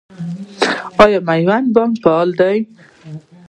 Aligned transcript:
آیا 1.03 1.19
میوند 1.27 1.67
بانک 1.75 1.93
فعال 2.03 2.29
دی؟ 2.39 2.57